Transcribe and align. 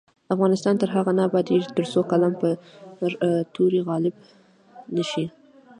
افغانستان 0.35 0.75
تر 0.81 0.89
هغو 0.95 1.11
نه 1.17 1.21
ابادیږي، 1.29 1.69
ترڅو 1.77 1.99
قلم 2.11 2.33
پر 2.41 2.51
تورې 3.53 3.79
غالب 3.87 4.15
نشي. 4.95 5.25